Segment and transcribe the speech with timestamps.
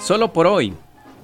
[0.00, 0.72] Solo por hoy,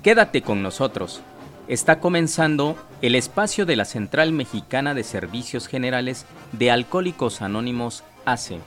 [0.03, 1.21] quédate con nosotros.
[1.68, 8.59] Está comenzando el espacio de la Central Mexicana de Servicios Generales de Alcohólicos Anónimos ACE.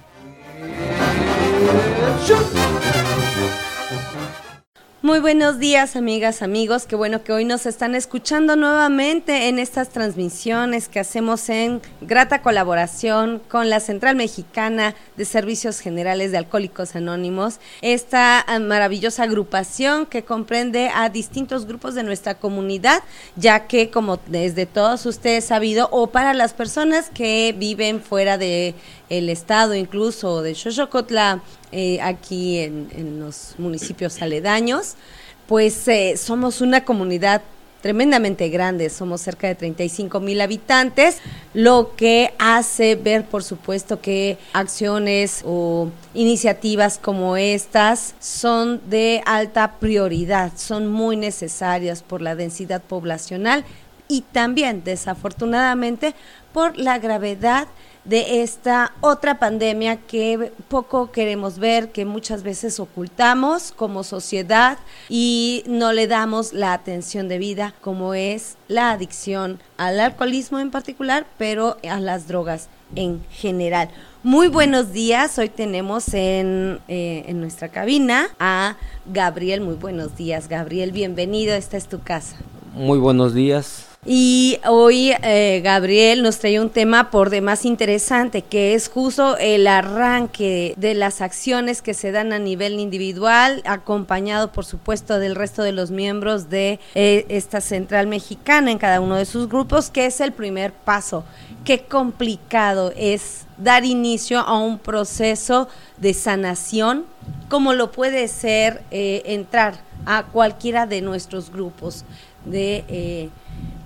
[5.06, 6.88] Muy buenos días, amigas, amigos.
[6.88, 12.42] Qué bueno que hoy nos están escuchando nuevamente en estas transmisiones que hacemos en grata
[12.42, 17.60] colaboración con la Central Mexicana de Servicios Generales de Alcohólicos Anónimos.
[17.84, 23.04] Esta ah, maravillosa agrupación que comprende a distintos grupos de nuestra comunidad,
[23.36, 28.74] ya que como desde todos ustedes sabido, o para las personas que viven fuera de
[29.10, 31.42] el estado incluso de Xochocotla,
[31.72, 34.96] eh, aquí en, los municipios aledaños,
[35.48, 37.42] pues eh, somos una comunidad
[37.86, 41.20] tremendamente grande, somos cerca de 35 mil habitantes,
[41.54, 49.74] lo que hace ver, por supuesto, que acciones o iniciativas como estas son de alta
[49.74, 53.64] prioridad, son muy necesarias por la densidad poblacional
[54.08, 56.16] y también, desafortunadamente,
[56.54, 57.68] por la gravedad
[58.06, 64.78] de esta otra pandemia que poco queremos ver, que muchas veces ocultamos como sociedad
[65.10, 71.26] y no le damos la atención debida, como es la adicción al alcoholismo en particular,
[71.38, 73.90] pero a las drogas en general.
[74.24, 79.62] Muy buenos días, hoy tenemos en, eh, en nuestra cabina a Gabriel.
[79.62, 82.38] Muy buenos días, Gabriel, bienvenido, esta es tu casa.
[82.74, 83.95] Muy buenos días.
[84.08, 89.66] Y hoy eh, Gabriel nos trae un tema por demás interesante, que es justo el
[89.66, 95.64] arranque de las acciones que se dan a nivel individual, acompañado por supuesto del resto
[95.64, 100.06] de los miembros de eh, esta central mexicana en cada uno de sus grupos, que
[100.06, 101.24] es el primer paso.
[101.64, 105.68] Qué complicado es dar inicio a un proceso
[105.98, 107.06] de sanación,
[107.50, 112.06] como lo puede ser eh, entrar a cualquiera de nuestros grupos
[112.46, 113.32] de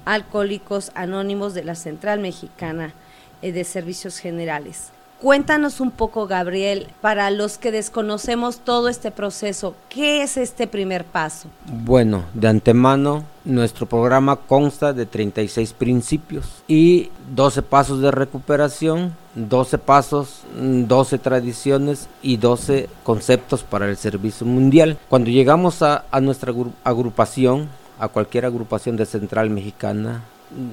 [0.05, 2.93] Alcohólicos Anónimos de la Central Mexicana
[3.41, 4.91] eh, de Servicios Generales.
[5.21, 11.03] Cuéntanos un poco, Gabriel, para los que desconocemos todo este proceso, ¿qué es este primer
[11.03, 11.49] paso?
[11.65, 19.77] Bueno, de antemano, nuestro programa consta de 36 principios y 12 pasos de recuperación, 12
[19.79, 24.97] pasos, 12 tradiciones y 12 conceptos para el servicio mundial.
[25.09, 26.53] Cuando llegamos a, a nuestra
[26.85, 27.67] agrupación,
[27.99, 30.23] a cualquier agrupación de Central Mexicana,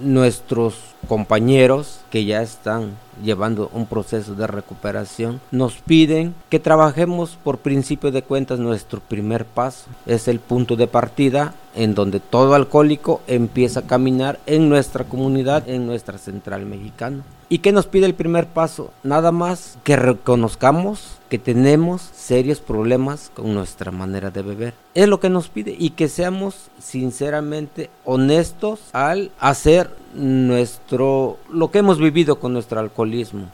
[0.03, 0.75] nuestros
[1.09, 8.10] compañeros que ya están llevando un proceso de recuperación nos piden que trabajemos por principio
[8.10, 9.87] de cuentas nuestro primer paso.
[10.06, 15.69] Es el punto de partida en donde todo alcohólico empieza a caminar en nuestra comunidad,
[15.69, 17.22] en nuestra central mexicana.
[17.49, 18.91] ¿Y qué nos pide el primer paso?
[19.04, 24.75] Nada más que reconozcamos que tenemos serios problemas con nuestra manera de beber.
[24.94, 31.78] Es lo que nos pide y que seamos sinceramente honestos al hacer nuestro lo que
[31.78, 33.46] hemos vivido con nuestro alcoholismo.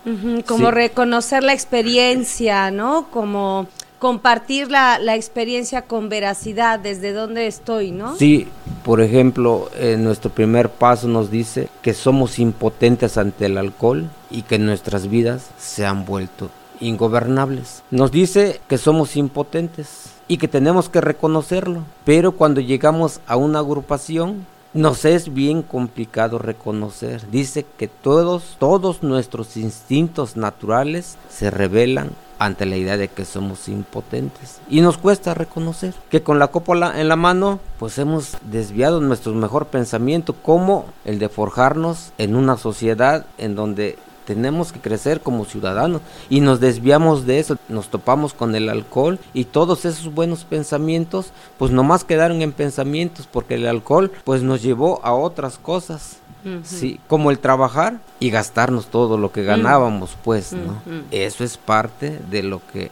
[0.47, 3.09] como reconocer la experiencia, ¿no?
[3.11, 3.67] Como
[3.99, 8.17] compartir la, la, experiencia con veracidad, desde donde estoy, ¿no?
[8.17, 8.49] Sí,
[8.85, 14.43] por ejemplo, en nuestro primer paso nos dice que somos impotentes ante el alcohol y
[14.43, 17.83] que nuestras vidas se han vuelto ingobernables.
[17.91, 23.61] Nos dice que somos impotentes y que tenemos que reconocerlo, pero cuando llegamos a una
[23.61, 27.31] agrupación nos es bien complicado reconocer.
[27.31, 33.69] Dice que todos, todos nuestros instintos naturales se revelan ante la idea de que somos
[33.69, 34.61] impotentes.
[34.69, 39.33] Y nos cuesta reconocer que con la copa en la mano, pues hemos desviado nuestro
[39.35, 45.45] mejor pensamiento, como el de forjarnos en una sociedad en donde tenemos que crecer como
[45.45, 50.45] ciudadanos y nos desviamos de eso, nos topamos con el alcohol y todos esos buenos
[50.45, 56.19] pensamientos pues nomás quedaron en pensamientos porque el alcohol pues nos llevó a otras cosas.
[56.65, 60.83] Sí, como el trabajar y gastarnos todo lo que ganábamos, pues, ¿no?
[61.13, 62.91] Eso es parte de lo que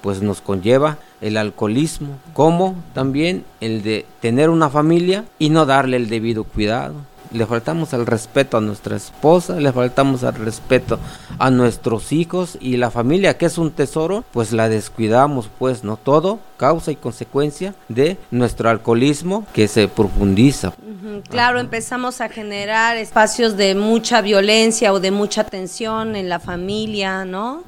[0.00, 5.96] pues nos conlleva el alcoholismo, como también el de tener una familia y no darle
[5.96, 6.94] el debido cuidado
[7.32, 10.98] le faltamos al respeto a nuestra esposa, le faltamos al respeto
[11.38, 15.96] a nuestros hijos y la familia, que es un tesoro, pues la descuidamos, pues, ¿no?
[15.96, 20.72] Todo causa y consecuencia de nuestro alcoholismo que se profundiza.
[21.28, 27.24] Claro, empezamos a generar espacios de mucha violencia o de mucha tensión en la familia,
[27.24, 27.62] ¿no?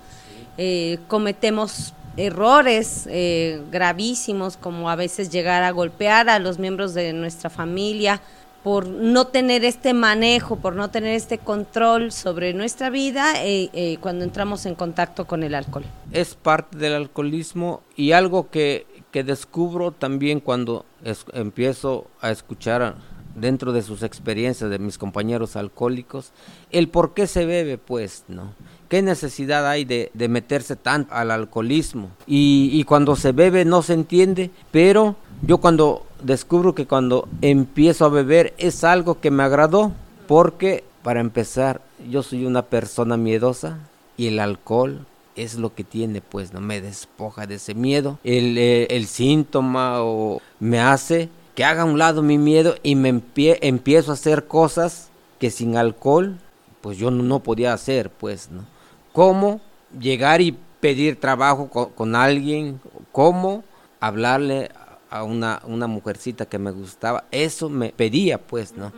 [0.59, 7.13] Eh, cometemos errores eh, gravísimos como a veces llegar a golpear a los miembros de
[7.13, 8.21] nuestra familia
[8.63, 13.97] por no tener este manejo, por no tener este control sobre nuestra vida eh, eh,
[14.01, 15.85] cuando entramos en contacto con el alcohol.
[16.13, 20.85] Es parte del alcoholismo y algo que, que descubro también cuando
[21.33, 22.97] empiezo a escuchar
[23.35, 26.33] dentro de sus experiencias de mis compañeros alcohólicos,
[26.71, 28.53] el por qué se bebe, pues, ¿no?
[28.89, 32.11] ¿Qué necesidad hay de, de meterse tanto al alcoholismo?
[32.27, 38.05] Y, y cuando se bebe no se entiende, pero yo cuando descubro que cuando empiezo
[38.05, 39.93] a beber es algo que me agradó,
[40.27, 43.79] porque para empezar, yo soy una persona miedosa
[44.17, 45.07] y el alcohol
[45.37, 48.19] es lo que tiene, pues, no me despoja de ese miedo.
[48.25, 53.09] El, eh, el síntoma o me hace que haga un lado mi miedo y me
[53.09, 56.37] empiezo a hacer cosas que sin alcohol,
[56.81, 58.65] pues yo no, no podía hacer, pues, ¿no?
[59.13, 59.61] ¿Cómo
[59.99, 62.81] llegar y pedir trabajo con, con alguien?
[63.13, 63.65] ¿Cómo
[64.01, 64.71] hablarle
[65.11, 68.93] a una, una mujercita que me gustaba, eso me pedía pues, ¿no?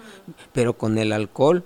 [0.53, 1.65] Pero con el alcohol,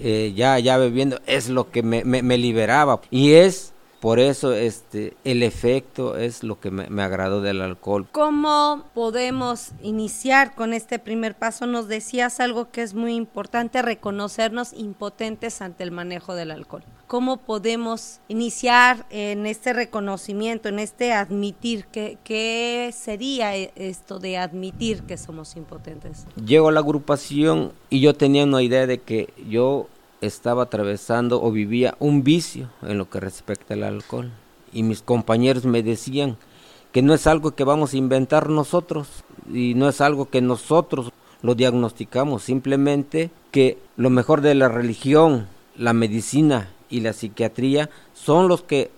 [0.00, 3.00] eh, ya, ya bebiendo, es lo que me, me, liberaba.
[3.10, 8.06] Y es por eso este el efecto es lo que me, me, agradó del alcohol.
[8.12, 11.66] ¿Cómo podemos iniciar con este primer paso?
[11.66, 17.36] Nos decías algo que es muy importante, reconocernos impotentes ante el manejo del alcohol cómo
[17.36, 25.16] podemos iniciar en este reconocimiento, en este admitir, ¿qué, qué sería esto de admitir que
[25.16, 26.26] somos impotentes?
[26.44, 29.88] Llego a la agrupación y yo tenía una idea de que yo
[30.20, 34.30] estaba atravesando o vivía un vicio en lo que respecta al alcohol.
[34.72, 36.36] Y mis compañeros me decían
[36.92, 39.08] que no es algo que vamos a inventar nosotros
[39.52, 41.12] y no es algo que nosotros
[41.42, 48.48] lo diagnosticamos, simplemente que lo mejor de la religión, la medicina y la psiquiatría son
[48.48, 48.90] los que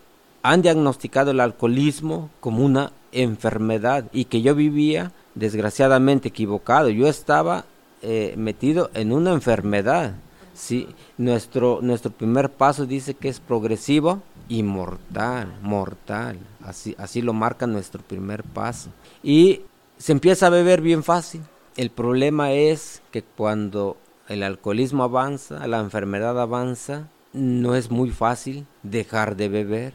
[0.43, 6.89] han diagnosticado el alcoholismo como una enfermedad y que yo vivía desgraciadamente equivocado.
[6.89, 7.65] Yo estaba
[8.03, 10.15] eh, metido en una enfermedad.
[10.55, 16.39] Sí, nuestro, nuestro primer paso dice que es progresivo y mortal, mortal.
[16.65, 18.91] Así, así lo marca nuestro primer paso.
[19.23, 19.63] Y
[19.99, 21.43] se empieza a beber bien fácil.
[21.77, 23.97] El problema es que cuando
[24.29, 29.95] el alcoholismo avanza, la enfermedad avanza, no es muy fácil dejar de beber.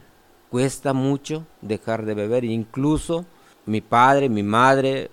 [0.50, 2.44] Cuesta mucho dejar de beber.
[2.44, 3.24] Incluso
[3.66, 5.10] mi padre, mi madre,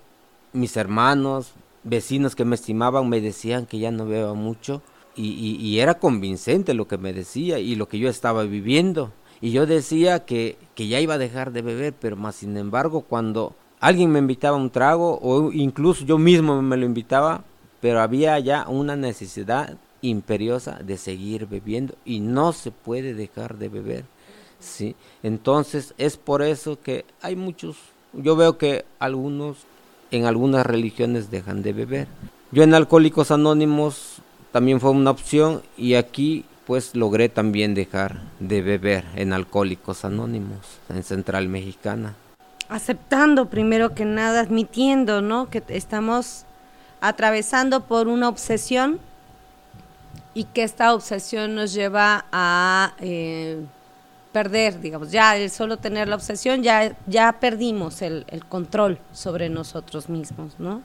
[0.52, 1.52] mis hermanos,
[1.84, 4.82] vecinos que me estimaban me decían que ya no beba mucho.
[5.14, 9.12] Y, era convincente lo que me decía y lo que yo estaba viviendo.
[9.42, 13.02] Y yo decía que, que ya iba a dejar de beber, pero más sin embargo
[13.02, 17.44] cuando alguien me invitaba un trago o incluso yo mismo me lo invitaba,
[17.80, 23.68] pero había ya una necesidad imperiosa de seguir bebiendo y no se puede dejar de
[23.68, 24.04] beber.
[24.60, 24.94] ¿sí?
[25.22, 27.76] Entonces es por eso que hay muchos,
[28.12, 29.58] yo veo que algunos
[30.10, 32.06] en algunas religiones dejan de beber.
[32.50, 34.18] Yo en Alcohólicos Anónimos
[34.52, 40.58] también fue una opción y aquí pues logré también dejar de beber en Alcohólicos Anónimos,
[40.88, 42.14] en Central Mexicana.
[42.68, 45.50] Aceptando primero que nada, admitiendo, ¿no?
[45.50, 46.44] Que estamos
[47.00, 49.00] atravesando por una obsesión
[50.34, 53.64] y que esta obsesión nos lleva a eh,
[54.32, 60.08] perder, digamos, ya el solo tener la obsesión, ya, ya perdimos el, control sobre nosotros
[60.08, 60.82] mismos, ¿no?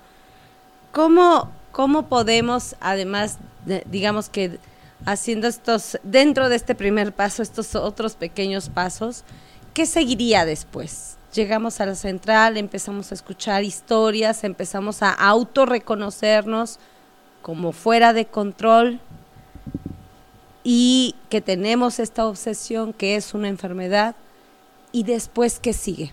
[0.92, 3.38] ¿Cómo, cómo podemos, además,
[3.86, 4.60] digamos que
[5.06, 9.24] haciendo estos, dentro de este primer paso, estos otros pequeños pasos,
[9.74, 11.18] ¿qué seguiría después?
[11.34, 16.80] Llegamos a la central, empezamos a escuchar historias, empezamos a autorreconocernos
[17.42, 19.00] como fuera de control,
[20.70, 24.18] y que tenemos esta obsesión que es una enfermedad
[24.92, 26.12] y después qué sigue.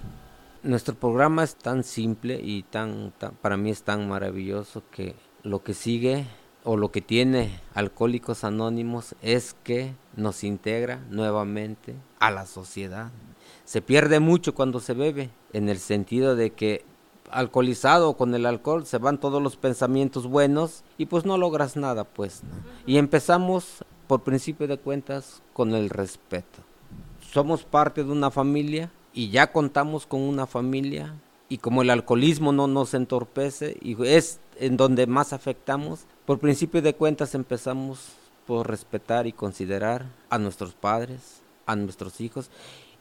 [0.63, 5.75] Nuestro programa es tan simple y tan, para mí es tan maravilloso que lo que
[5.75, 6.25] sigue
[6.63, 13.11] o lo que tiene Alcohólicos Anónimos es que nos integra nuevamente a la sociedad.
[13.65, 16.85] Se pierde mucho cuando se bebe, en el sentido de que
[17.29, 22.05] alcoholizado con el alcohol se van todos los pensamientos buenos y pues no logras nada
[22.05, 22.43] pues.
[22.87, 26.63] Y empezamos por principio de cuentas, con el respeto.
[27.33, 31.15] Somos parte de una familia y ya contamos con una familia
[31.49, 36.83] y como el alcoholismo no nos entorpece y es en donde más afectamos, por principio
[36.83, 38.13] de cuentas empezamos
[38.47, 42.51] por respetar y considerar a nuestros padres, a nuestros hijos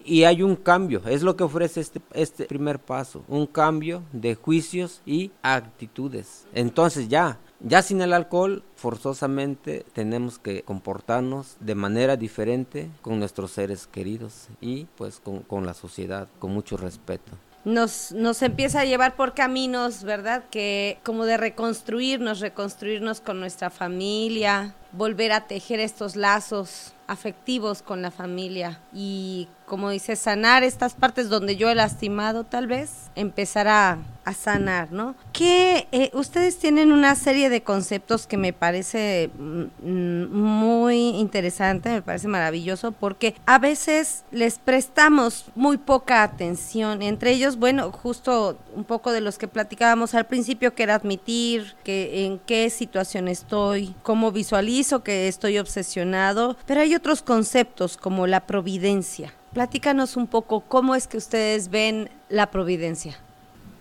[0.05, 4.35] y hay un cambio, es lo que ofrece este, este primer paso, un cambio de
[4.35, 6.45] juicios y actitudes.
[6.53, 13.51] Entonces ya, ya sin el alcohol, forzosamente tenemos que comportarnos de manera diferente con nuestros
[13.51, 17.31] seres queridos y pues con, la sociedad, con mucho respeto.
[17.65, 20.43] nos, nos empieza a llevar por caminos, ¿verdad?
[20.51, 28.01] Que como de reconstruirnos, reconstruirnos con nuestra familia, volver a tejer estos lazos afectivos con
[28.01, 33.67] la familia y como dice sanar estas partes donde yo he lastimado tal vez empezar
[33.67, 33.99] a,
[34.33, 41.09] sanar no que eh, ustedes tienen una serie de conceptos que me parece mm, muy
[41.09, 47.91] interesante me parece maravilloso porque a veces les prestamos muy poca atención entre ellos bueno
[47.91, 52.69] justo un poco de los que platicábamos al principio que era admitir que en qué
[52.69, 59.33] situación estoy cómo visualizo que estoy obsesionado pero hay otros conceptos como la providencia.
[59.53, 63.17] Platícanos un poco cómo es que ustedes ven la providencia.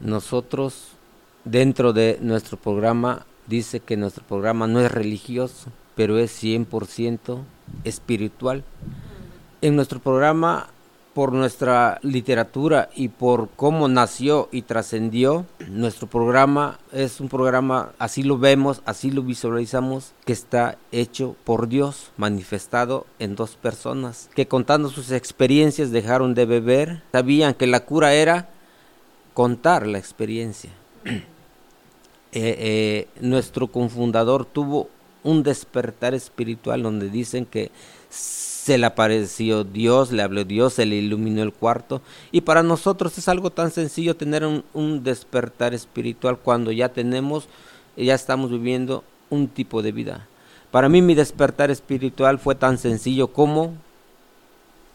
[0.01, 0.89] Nosotros,
[1.45, 7.39] dentro de nuestro programa, dice que nuestro programa no es religioso, pero es 100%
[7.85, 8.65] espiritual.
[9.61, 10.69] En nuestro programa
[11.15, 18.23] por nuestra literatura y por cómo nació y trascendió, nuestro programa es un programa, así
[18.23, 24.49] lo vemos, así lo visualizamos, que está hecho por Dios, manifestado en dos personas, que
[24.49, 28.49] contando sus experiencias dejaron de beber, sabían que la cura era
[29.35, 30.71] contar la experiencia.
[32.35, 34.89] Eh, eh, nuestro confundador tuvo
[35.23, 37.71] un despertar espiritual donde dicen que
[38.63, 42.01] se le apareció Dios, le habló Dios, se le iluminó el cuarto.
[42.31, 47.49] Y para nosotros es algo tan sencillo tener un, despertar espiritual cuando ya tenemos,
[47.97, 50.29] ya estamos viviendo un tipo de vida.
[50.71, 53.75] Para mí mi despertar espiritual fue tan sencillo como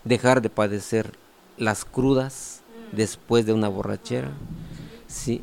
[0.05, 1.11] dejar de padecer
[1.57, 2.61] las crudas
[2.93, 4.31] después de una borrachera.
[5.07, 5.41] Sí.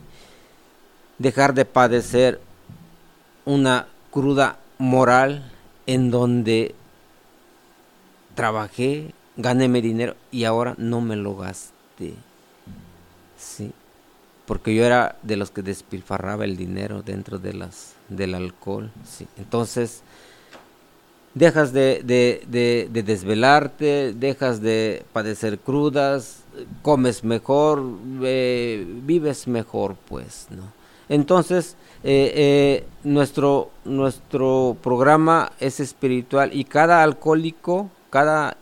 [1.18, 2.40] Dejar de padecer
[3.44, 5.52] una cruda moral
[5.86, 6.74] en donde
[8.34, 12.14] trabajé, gané mi dinero y ahora no me lo gasté.
[13.36, 13.72] Sí,
[14.46, 18.90] porque yo era de los que despilfarraba el dinero dentro de las del alcohol.
[19.04, 19.26] Sí.
[19.36, 20.02] Entonces,
[21.34, 26.44] dejas de, de, desvelarte, dejas de padecer crudas,
[26.82, 27.82] comes mejor,
[28.22, 30.72] eh, vives mejor, pues, ¿no?
[31.08, 38.56] Entonces, eh, eh, nuestro, nuestro programa es espiritual y cada alcohólico cada,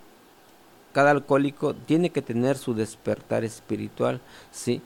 [0.94, 4.18] cada alcohólico tiene que tener su despertar espiritual,
[4.50, 4.80] ¿sí?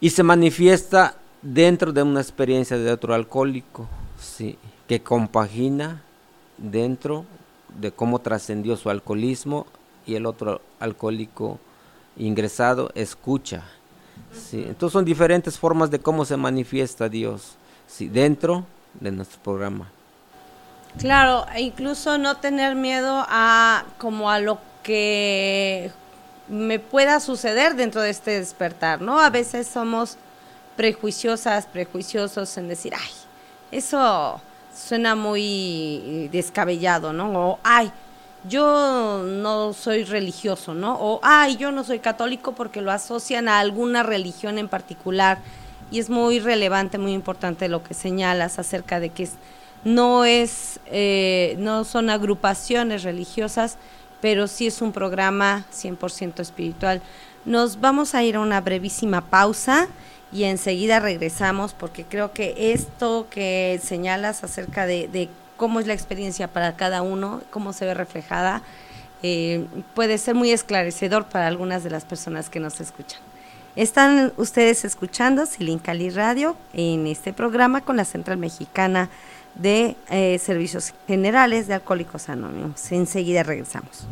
[0.00, 4.56] Y se manifiesta dentro de una experiencia de otro alcohólico, ¿sí?
[4.86, 6.04] Que compagina
[6.56, 7.24] dentro
[7.80, 9.66] de cómo trascendió su alcoholismo
[10.06, 11.58] y el otro alcohólico
[12.16, 13.64] ingresado escucha.
[14.32, 14.62] ¿sí?
[14.68, 17.56] Entonces son diferentes formas de cómo se manifiesta Dios
[17.88, 18.06] ¿sí?
[18.06, 18.64] dentro
[19.00, 19.90] de nuestro programa.
[20.98, 25.90] Claro, e incluso no tener miedo a como a lo que
[26.48, 29.18] me pueda suceder dentro de este despertar, ¿no?
[29.18, 30.18] A veces somos
[30.76, 33.10] prejuiciosas, prejuiciosos en decir, ay,
[33.70, 34.40] eso
[34.74, 37.52] suena muy descabellado, ¿no?
[37.52, 37.90] O, ay,
[38.44, 40.94] yo no soy religioso, ¿no?
[41.00, 45.38] O, ay, yo no soy católico porque lo asocian a alguna religión en particular.
[45.90, 49.32] Y es muy relevante, muy importante lo que señalas acerca de que es
[49.84, 53.78] no es, eh, no son agrupaciones religiosas,
[54.20, 57.02] pero sí es un programa 100% espiritual.
[57.44, 59.88] Nos vamos a ir a una brevísima pausa
[60.32, 66.48] y enseguida regresamos porque creo que esto que señalas acerca de, cómo es la experiencia
[66.48, 68.62] para cada uno, cómo se ve reflejada,
[69.22, 73.20] eh, puede ser muy esclarecedor para algunas de las personas que nos escuchan.
[73.74, 79.08] Están ustedes escuchando Silincali Radio en este programa con la Central Mexicana
[79.54, 82.90] de eh, Servicios Generales de Alcohólicos Anónimos.
[82.92, 84.06] Enseguida regresamos.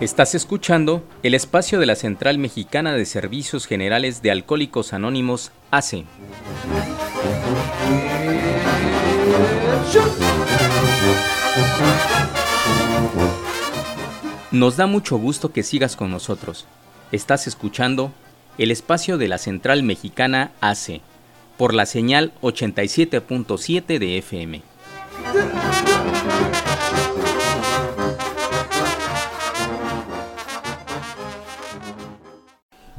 [0.00, 6.04] Estás escuchando el espacio de la Central Mexicana de Servicios Generales de Alcohólicos Anónimos, ACE.
[14.50, 16.66] Nos da mucho gusto que sigas con nosotros.
[17.10, 18.12] Estás escuchando
[18.58, 21.00] el espacio de la Central Mexicana AC,
[21.56, 24.62] por la señal 87.7 de FM.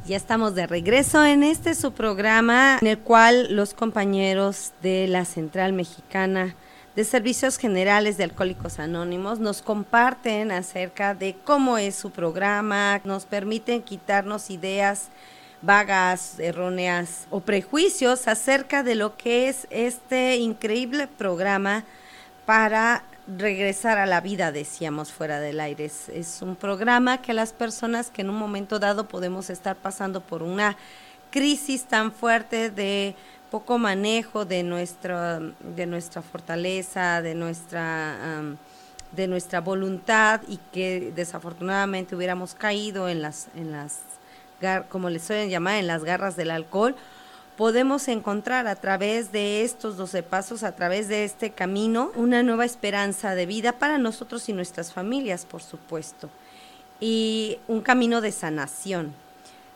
[0.05, 5.25] Ya estamos de regreso en este su programa en el cual los compañeros de la
[5.25, 6.55] Central Mexicana
[6.95, 13.25] de Servicios Generales de Alcohólicos Anónimos nos comparten acerca de cómo es su programa, nos
[13.25, 15.09] permiten quitarnos ideas
[15.65, 21.84] vagas, erróneas o prejuicios acerca de lo que es este increíble programa
[22.45, 25.86] para regresar a la vida, decíamos fuera del aire.
[25.86, 30.43] Es, un programa que las personas que en un momento dado podemos estar pasando por
[30.43, 30.77] una
[31.31, 33.15] crisis tan fuerte de
[33.50, 38.41] poco manejo de nuestra, de nuestra fortaleza, de nuestra,
[39.12, 44.01] de nuestra voluntad y que desafortunadamente hubiéramos caído en las, en las,
[44.89, 46.95] como les suelen llamar, en las garras del alcohol,
[47.57, 52.65] podemos encontrar a través de estos 12 pasos, a través de este camino, una nueva
[52.65, 56.29] esperanza de vida para nosotros y nuestras familias, por supuesto,
[57.00, 59.13] y un camino de sanación.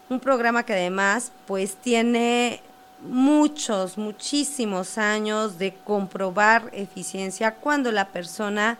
[0.10, 2.62] Un programa que además pues tiene
[3.02, 8.78] muchos, muchísimos años de comprobar eficiencia cuando la persona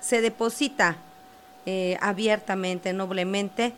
[0.00, 0.96] se deposita
[1.64, 3.72] eh, abiertamente, noblemente,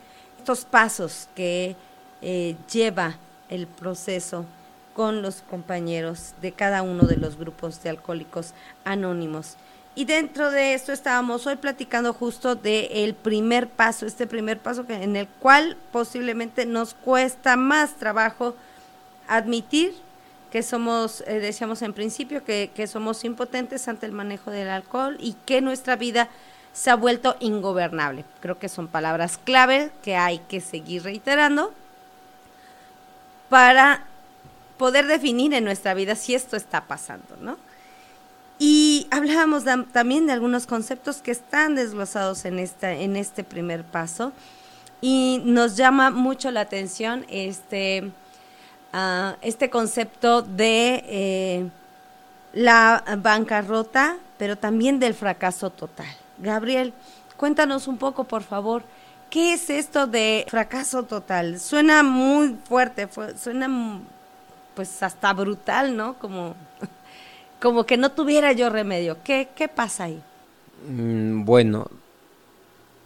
[0.44, 1.74] estos pasos que
[2.20, 3.14] eh, lleva
[3.48, 4.44] el proceso
[4.92, 8.52] con los compañeros de cada uno de los grupos de alcohólicos
[8.84, 9.56] anónimos.
[9.94, 14.86] Y dentro de esto estábamos hoy platicando justo del el primer paso, este primer paso
[14.86, 18.54] que, en el cual posiblemente nos cuesta más trabajo
[19.26, 19.94] admitir
[20.52, 25.16] que somos, eh, decíamos en principio, que, que somos impotentes ante el manejo del alcohol
[25.20, 26.28] y que nuestra vida
[26.74, 28.24] se ha vuelto ingobernable.
[28.40, 31.72] Creo que son palabras clave que hay que seguir reiterando
[33.48, 34.04] para
[34.76, 37.56] poder definir en nuestra vida si esto está pasando, ¿no?
[38.58, 44.32] Y hablábamos también de algunos conceptos que están desglosados en, esta, en este primer paso
[45.00, 48.10] y nos llama mucho la atención este,
[48.92, 51.68] uh, este concepto de eh,
[52.52, 56.23] la bancarrota, pero también del fracaso total.
[56.38, 56.92] Gabriel,
[57.36, 58.82] cuéntanos un poco, por favor,
[59.30, 61.60] ¿qué es esto de fracaso total?
[61.60, 64.00] Suena muy fuerte, suena
[64.74, 66.14] pues hasta brutal, ¿no?
[66.18, 66.54] Como,
[67.62, 69.18] como que no tuviera yo remedio.
[69.22, 70.22] ¿Qué, qué pasa ahí?
[70.88, 71.86] Mm, bueno,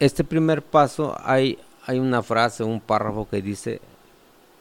[0.01, 3.81] este primer paso hay, hay una frase, un párrafo que dice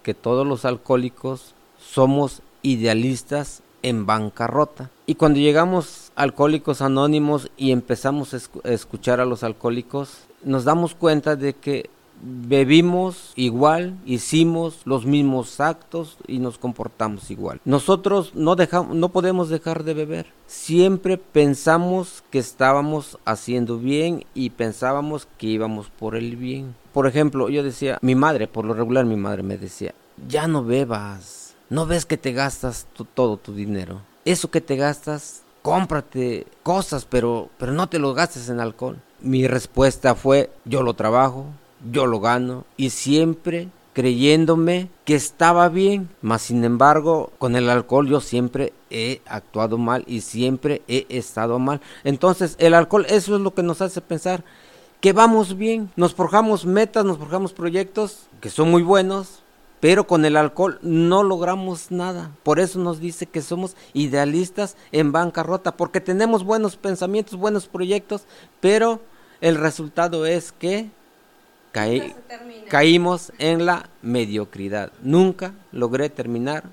[0.04, 4.90] que todos los alcohólicos somos idealistas en bancarrota.
[5.10, 11.38] Y cuando llegamos alcohólicos anónimos y empezamos a escuchar a los alcohólicos, nos damos cuenta
[11.38, 11.90] de que
[12.22, 17.62] bebimos igual, hicimos los mismos actos y nos comportamos igual.
[17.64, 20.26] Nosotros no, dejamos, no podemos dejar de beber.
[20.46, 26.76] Siempre pensamos que estábamos haciendo bien y pensábamos que íbamos por el bien.
[26.92, 29.94] Por ejemplo, yo decía, mi madre, por lo regular mi madre me decía,
[30.28, 34.02] ya no bebas, no ves que te gastas todo tu dinero.
[34.28, 39.02] Eso que te gastas, cómprate cosas, pero, pero no te lo gastes en alcohol.
[39.22, 41.46] Mi respuesta fue, yo lo trabajo,
[41.90, 48.10] yo lo gano y siempre creyéndome que estaba bien, mas sin embargo con el alcohol
[48.10, 51.80] yo siempre he actuado mal y siempre he estado mal.
[52.04, 54.44] Entonces el alcohol eso es lo que nos hace pensar
[55.00, 59.42] que vamos bien, nos forjamos metas, nos forjamos proyectos que son muy buenos,
[59.80, 62.32] pero con el alcohol no logramos nada.
[62.44, 68.24] Por eso nos dice que somos idealistas en bancarrota, porque tenemos buenos pensamientos, buenos proyectos,
[68.60, 69.02] pero
[69.42, 70.90] el resultado es que
[72.70, 74.92] caímos en la mediocridad.
[75.02, 76.64] Nunca logré terminar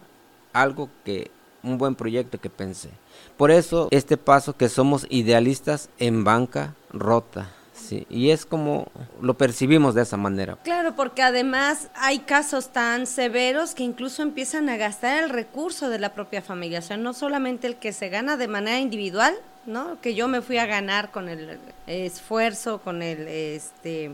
[0.53, 1.31] algo que,
[1.63, 2.91] un buen proyecto que pensé.
[3.37, 7.51] Por eso este paso que somos idealistas en banca rota.
[7.85, 8.87] Sí, y es como
[9.21, 10.57] lo percibimos de esa manera.
[10.65, 15.99] Claro, porque además hay casos tan severos que incluso empiezan a gastar el recurso de
[15.99, 19.35] la propia familia, o sea, no solamente el que se gana de manera individual,
[19.67, 20.01] ¿no?
[20.01, 24.13] Que yo me fui a ganar con el esfuerzo, con el este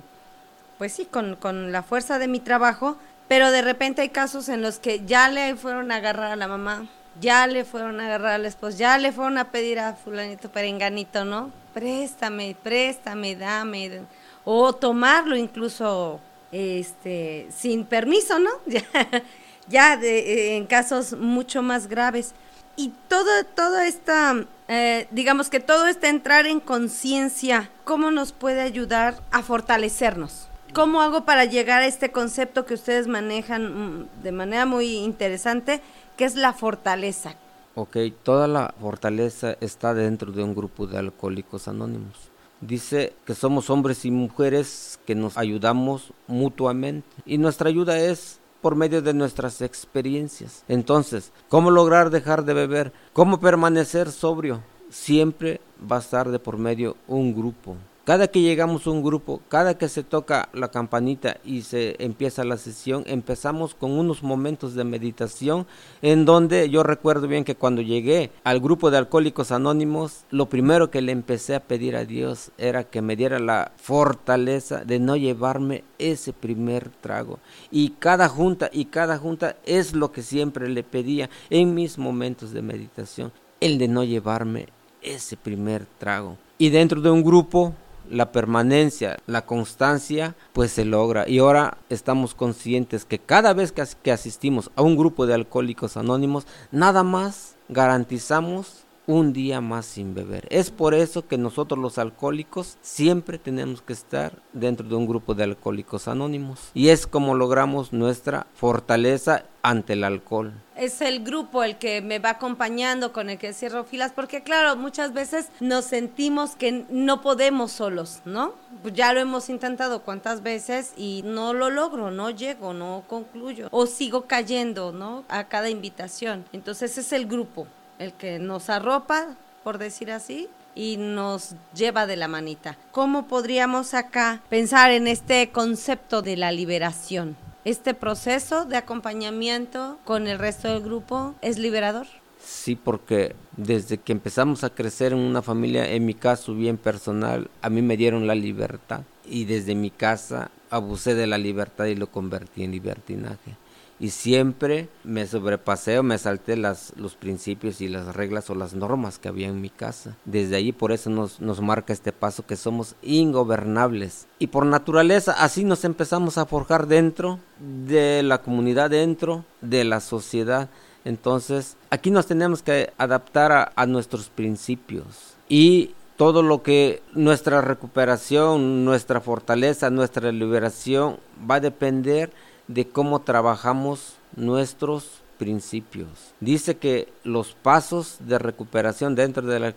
[0.78, 2.96] pues sí, con, con la fuerza de mi trabajo,
[3.28, 6.48] pero de repente hay casos en los que ya le fueron a agarrar a la
[6.48, 6.88] mamá,
[7.20, 11.26] ya le fueron a agarrar al esposo, ya le fueron a pedir a fulanito perenganito,
[11.26, 11.50] ¿no?
[11.72, 14.02] Préstame, préstame, dame,
[14.44, 18.50] o tomarlo incluso este sin permiso, ¿no?
[18.66, 22.34] Ya, ya eh, en casos mucho más graves.
[22.76, 24.34] Y todo, todo esta,
[24.68, 30.48] eh, digamos que todo este entrar en conciencia, ¿cómo nos puede ayudar a fortalecernos?
[30.72, 35.82] ¿Cómo hago para llegar a este concepto que ustedes manejan mm, de manera muy interesante,
[36.16, 37.34] que es la fortaleza?
[37.76, 42.30] Ok, toda la fortaleza está dentro de un grupo de alcohólicos anónimos.
[42.60, 48.74] Dice que somos hombres y mujeres que nos ayudamos mutuamente y nuestra ayuda es por
[48.74, 50.64] medio de nuestras experiencias.
[50.68, 52.92] Entonces, ¿cómo lograr dejar de beber?
[53.12, 54.62] ¿Cómo permanecer sobrio?
[54.90, 57.76] Siempre va a estar de por medio un grupo
[58.10, 62.42] Cada que llegamos a un grupo, cada que se toca la campanita y se empieza
[62.42, 65.64] la sesión, empezamos con unos momentos de meditación
[66.02, 70.90] en donde yo recuerdo bien que cuando llegué al grupo de alcohólicos anónimos, lo primero
[70.90, 75.14] que le empecé a pedir a Dios era que me diera la fortaleza de no
[75.14, 77.38] llevarme ese primer trago.
[77.70, 82.50] Y cada junta y cada junta es lo que siempre le pedía en mis momentos
[82.50, 84.66] de meditación, el de no llevarme
[85.00, 86.38] ese primer trago.
[86.58, 87.72] Y dentro de un grupo
[88.10, 91.28] la permanencia, la constancia, pues se logra.
[91.28, 96.46] Y ahora estamos conscientes que cada vez que, asistimos a un grupo de alcohólicos anónimos,
[96.70, 100.46] nada más garantizamos un día más sin beber.
[100.50, 105.34] Es por eso que nosotros los alcohólicos siempre tenemos que estar dentro de un grupo
[105.34, 106.70] de alcohólicos anónimos.
[106.74, 110.52] Y es como logramos nuestra fortaleza ante el alcohol.
[110.76, 114.76] Es el grupo el que me va acompañando, con el que cierro filas, porque claro,
[114.76, 118.54] muchas veces nos sentimos que no podemos solos, ¿no?
[118.94, 123.86] Ya lo hemos intentado cuántas veces y no lo logro, no llego, no concluyo, o
[123.86, 125.24] sigo cayendo, ¿no?
[125.28, 126.44] A cada invitación.
[126.52, 127.66] Entonces es el grupo
[128.00, 132.76] el que nos arropa, por decir así, y nos lleva de la manita.
[132.90, 137.36] ¿Cómo podríamos acá pensar en este concepto de la liberación?
[137.64, 142.06] ¿Este proceso de acompañamiento con el resto del grupo es liberador?
[142.42, 147.50] Sí, porque desde que empezamos a crecer en una familia, en mi caso bien personal,
[147.60, 151.96] a mí me dieron la libertad y desde mi casa abusé de la libertad y
[151.96, 153.56] lo convertí en libertinaje
[154.00, 158.74] y siempre me sobrepasé o me salté las, los principios y las reglas o las
[158.74, 160.16] normas que había en mi casa.
[160.24, 164.26] Desde ahí por eso nos, nos marca este paso que somos ingobernables.
[164.38, 170.00] Y por naturaleza así nos empezamos a forjar dentro de la comunidad, dentro de la
[170.00, 170.70] sociedad.
[171.04, 175.34] Entonces aquí nos tenemos que adaptar a, a nuestros principios.
[175.46, 181.18] Y todo lo que nuestra recuperación, nuestra fortaleza, nuestra liberación
[181.50, 182.30] va a depender
[182.70, 186.08] de cómo trabajamos nuestros principios.
[186.38, 189.74] Dice que los pasos de recuperación dentro de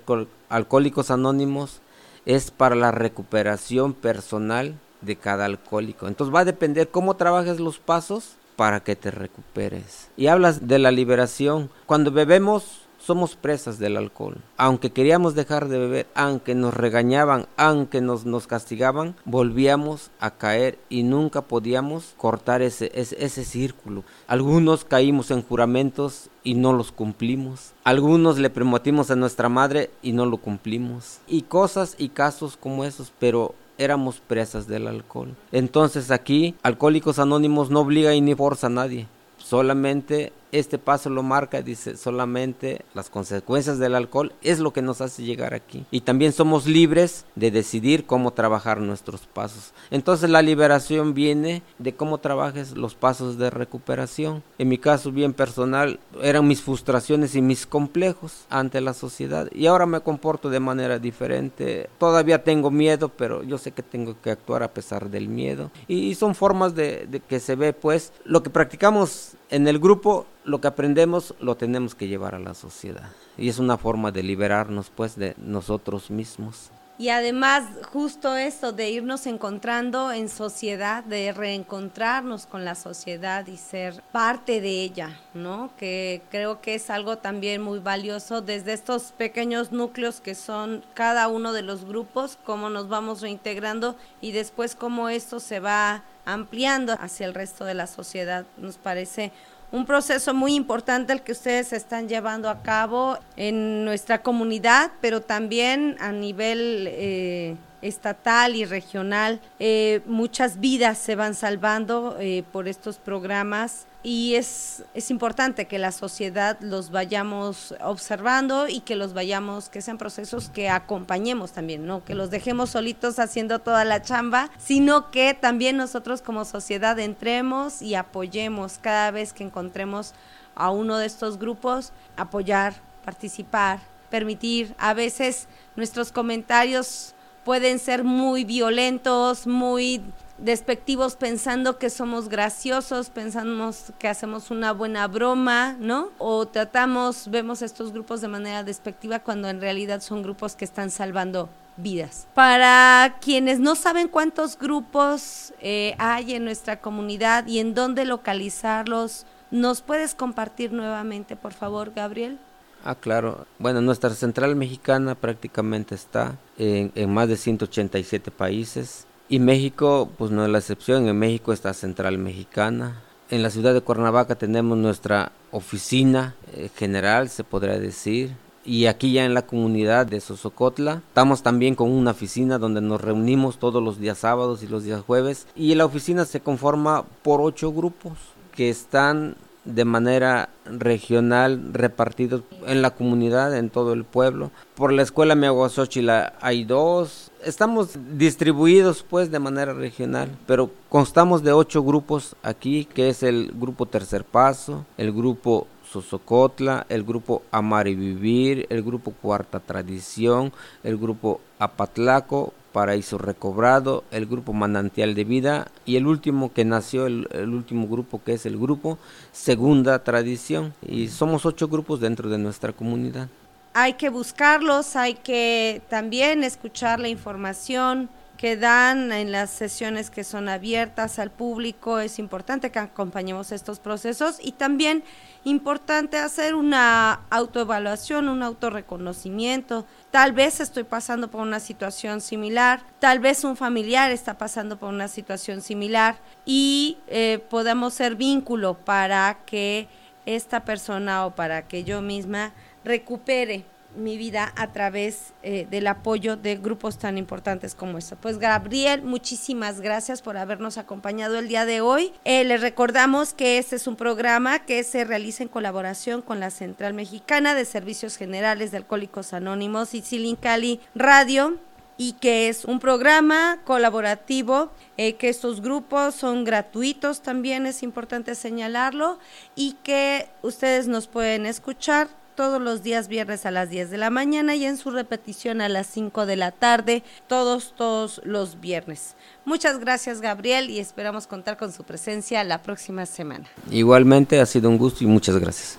[0.50, 1.82] Alcohólicos Anónimos
[2.26, 6.08] es para la recuperación personal de cada alcohólico.
[6.08, 10.10] Entonces va a depender cómo trabajes los pasos para que te recuperes.
[10.16, 11.72] Y hablas de la liberación.
[11.88, 14.38] Cuando bebemos somos presas del alcohol.
[14.58, 20.80] Aunque queríamos dejar de beber, aunque nos regañaban, aunque nos, nos castigaban, volvíamos a caer
[20.90, 24.04] y nunca podíamos cortar ese, ese, círculo.
[24.28, 27.74] Algunos caímos en juramentos y no los cumplimos.
[27.84, 31.20] Algunos le prometimos a nuestra madre y no lo cumplimos.
[31.28, 35.36] Y cosas y casos como esos, pero éramos presas del alcohol.
[35.52, 39.08] Entonces aquí, Alcohólicos Anónimos no obliga y ni forza a nadie.
[39.38, 45.02] Solamente este paso lo marca, dice, solamente las consecuencias del alcohol es lo que nos
[45.02, 45.86] hace llegar aquí.
[45.92, 49.74] Y también somos libres de decidir cómo trabajar nuestros pasos.
[49.92, 54.44] Entonces la liberación viene de cómo trabajes los pasos de recuperación.
[54.58, 59.66] En mi caso bien personal eran mis frustraciones y mis complejos ante la sociedad y
[59.66, 61.90] ahora me comporto de manera diferente.
[61.98, 65.72] Todavía tengo miedo, pero yo sé que tengo que actuar a pesar del miedo.
[65.88, 70.26] Y, son formas de, de que se ve pues lo que practicamos en el grupo
[70.44, 73.10] lo que aprendemos lo tenemos que llevar a la sociedad.
[73.38, 76.72] Y es una forma de liberarnos pues de nosotros mismos.
[77.00, 83.58] Y además justo esto de irnos encontrando en sociedad, de reencontrarnos con la sociedad y
[83.58, 85.72] ser parte de ella, ¿no?
[85.78, 91.28] Que creo que es algo también muy valioso desde estos pequeños núcleos que son cada
[91.30, 96.94] uno de los grupos, cómo nos vamos reintegrando y después cómo esto se va ampliando
[97.00, 98.46] hacia el resto de la sociedad.
[98.58, 99.32] Nos parece
[99.74, 105.22] un proceso muy importante el que ustedes están llevando a cabo en nuestra comunidad, pero
[105.22, 109.40] también a nivel eh, estatal y regional.
[109.60, 115.80] Eh, muchas vidas se van salvando eh, por estos programas y es, es importante que
[115.80, 121.86] la sociedad los vayamos observando y que los vayamos, que sean procesos que acompañemos también,
[121.86, 127.00] no que los dejemos solitos haciendo toda la chamba, sino que también nosotros como sociedad
[127.00, 130.14] entremos y apoyemos cada vez que encontremos
[130.56, 132.74] a uno de estos grupos, apoyar,
[133.06, 134.76] participar, permitir.
[134.78, 140.02] A veces nuestros comentarios pueden ser muy violentos, muy
[140.38, 146.10] despectivos pensando que somos graciosos, pensamos que hacemos una buena broma, ¿no?
[146.18, 150.90] O tratamos, vemos estos grupos de manera despectiva cuando en realidad son grupos que están
[150.90, 152.28] salvando vidas.
[152.34, 159.26] Para quienes no saben cuántos grupos eh, hay en nuestra comunidad y en dónde localizarlos,
[159.50, 162.40] ¿nos puedes compartir nuevamente, por favor, Gabriel?
[162.84, 163.46] Ah, claro.
[163.60, 169.08] Bueno, nuestra central mexicana prácticamente está en, más de 187 países.
[169.30, 171.08] Y México, pues no es la excepción.
[171.08, 173.02] En México está Central Mexicana.
[173.30, 178.36] En la ciudad de Cuernavaca tenemos nuestra oficina eh, general, se podría decir.
[178.66, 183.02] Y aquí ya en la comunidad de Sosocotla estamos también con una oficina donde nos
[183.02, 185.48] reunimos todos los días sábados y los días jueves.
[185.56, 188.18] Y la oficina se conforma por ocho grupos
[188.56, 194.52] que están de manera regional repartidos en la comunidad, en todo el pueblo.
[194.76, 197.32] Por la escuela Miaguasochila hay dos.
[197.44, 203.54] Estamos distribuidos pues de manera regional, pero constamos de ocho grupos aquí, que es el
[203.56, 210.52] grupo Tercer Paso, el grupo Sosocotla, el grupo Amar y Vivir, el grupo Cuarta Tradición,
[210.84, 217.06] el grupo Apatlaco, Paraíso Recobrado, el grupo Manantial de Vida y el último que nació,
[217.06, 218.98] el, último grupo que es el grupo
[219.32, 220.74] Segunda Tradición.
[220.86, 223.30] Y somos ocho grupos dentro de nuestra comunidad.
[223.76, 228.10] Hay que buscarlos, hay que también escuchar la información
[228.44, 232.00] que dan en las sesiones que son abiertas al público.
[232.00, 235.06] Es importante que acompañemos estos procesos y también
[235.46, 239.86] importante hacer una autoevaluación, un autorreconocimiento.
[240.12, 244.90] Tal vez estoy pasando por una situación similar, tal vez un familiar está pasando por
[244.90, 249.88] una situación similar y eh, podemos ser vínculo para que
[250.26, 252.52] esta persona o para que yo misma
[252.84, 253.64] recupere
[253.96, 258.16] mi vida a través eh, del apoyo de grupos tan importantes como este.
[258.16, 262.14] Pues Gabriel, muchísimas gracias por habernos acompañado el día de hoy.
[262.26, 266.50] Eh, les recordamos que este es un programa que se realiza en colaboración con la
[266.50, 271.60] Central Mexicana de Servicios Generales de Alcohólicos Anónimos y Silincali Radio
[271.98, 278.36] y que es un programa colaborativo, eh, que estos grupos son gratuitos también, es importante
[278.36, 279.20] señalarlo,
[279.56, 284.10] y que ustedes nos pueden escuchar todos los días viernes a las 10 de la
[284.10, 289.16] mañana y en su repetición a las 5 de la tarde, todos, todos los viernes.
[289.46, 293.46] Muchas gracias Gabriel y esperamos contar con su presencia la próxima semana.
[293.72, 295.78] Igualmente ha sido un gusto y muchas gracias.